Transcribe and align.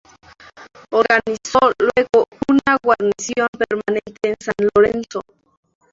Organizó 0.89 1.59
luego 1.77 2.25
una 2.49 2.75
guarnición 2.81 3.47
permanente 3.55 4.13
en 4.23 4.35
San 4.39 4.55
Lorenzo. 4.73 5.21